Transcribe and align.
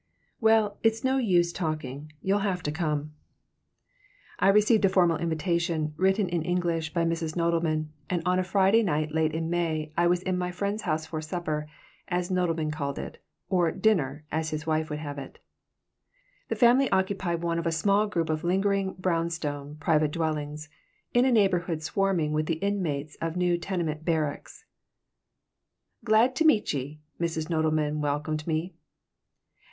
"Well, 0.39 0.79
it's 0.81 1.03
no 1.03 1.17
use 1.19 1.53
talking. 1.53 2.11
You'll 2.23 2.39
have 2.39 2.63
to 2.63 2.71
come." 2.71 3.13
I 4.39 4.47
received 4.49 4.83
a 4.83 4.89
formal 4.89 5.17
invitation, 5.19 5.93
written 5.95 6.27
in 6.27 6.41
English 6.41 6.91
by 6.91 7.05
Mrs. 7.05 7.35
Nodelman, 7.35 7.89
and 8.09 8.23
on 8.25 8.39
a 8.39 8.43
Friday 8.43 8.81
night 8.81 9.11
in 9.13 9.51
May 9.51 9.93
I 9.95 10.07
was 10.07 10.23
in 10.23 10.39
my 10.39 10.49
friend's 10.49 10.81
house 10.81 11.05
for 11.05 11.21
supper, 11.21 11.67
as 12.07 12.31
Nodelman 12.31 12.71
called 12.71 12.97
it, 12.97 13.21
or 13.47 13.71
"dinner," 13.71 14.25
as 14.31 14.49
his 14.49 14.65
wife 14.65 14.89
would 14.89 14.97
have 14.97 15.19
it 15.19 15.37
The 16.49 16.55
family 16.55 16.89
occupied 16.89 17.43
one 17.43 17.59
of 17.59 17.67
a 17.67 17.71
small 17.71 18.07
group 18.07 18.31
of 18.31 18.43
lingering, 18.43 18.95
brownstone, 18.97 19.75
private 19.75 20.09
dwellings 20.09 20.67
in 21.13 21.25
a 21.25 21.31
neighborhood 21.31 21.83
swarming 21.83 22.31
with 22.33 22.47
the 22.47 22.55
inmates 22.57 23.17
of 23.21 23.37
new 23.37 23.55
tenement 23.55 24.03
"barracks." 24.03 24.65
"Glad 26.03 26.35
to 26.37 26.43
meechye," 26.43 26.97
Mrs. 27.21 27.51
Nodelman 27.51 27.99
welcomed 28.01 28.47
me. 28.47 28.73